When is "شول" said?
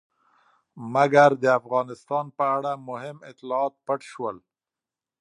4.11-4.37